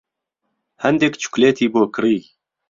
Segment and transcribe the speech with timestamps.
[0.83, 2.19] هەندێک چوکلێتی بۆ کڕی.